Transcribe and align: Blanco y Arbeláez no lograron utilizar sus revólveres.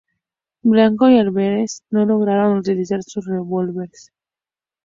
Blanco 0.63 1.07
y 1.11 1.19
Arbeláez 1.19 1.83
no 1.91 2.03
lograron 2.07 2.57
utilizar 2.57 3.03
sus 3.03 3.23
revólveres. 3.27 4.11